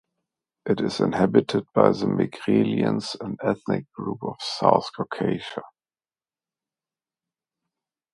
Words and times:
It 0.65 0.81
is 0.81 0.99
inhabited 0.99 1.65
by 1.75 1.89
the 1.91 2.07
Megrelians, 2.07 3.15
an 3.23 3.37
ethnic 3.43 3.85
group 3.93 4.23
of 4.23 4.39
the 4.39 4.45
South 4.59 4.89
Caucasia. 4.97 5.61